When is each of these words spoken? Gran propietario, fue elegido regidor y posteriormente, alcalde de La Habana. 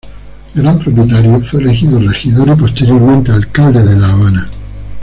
Gran 0.55 0.79
propietario, 0.79 1.39
fue 1.41 1.61
elegido 1.61 1.99
regidor 1.99 2.47
y 2.49 2.55
posteriormente, 2.55 3.31
alcalde 3.31 3.83
de 3.83 3.95
La 3.99 4.11
Habana. 4.13 4.49